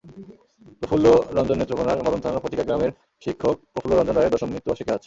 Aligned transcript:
প্রফুল্ল 0.79 1.05
রঞ্জননেত্রকোনার 1.37 2.03
মদন 2.05 2.19
থানার 2.19 2.43
ফচিকা 2.43 2.63
গ্রামের 2.63 2.91
শিক্ষক 3.23 3.55
প্রফুল্ল 3.73 3.93
রঞ্জন 3.95 4.15
রায়ের 4.15 4.33
দশম 4.33 4.49
মৃত্যুবাষিকী 4.51 4.91
আজ। 4.91 4.99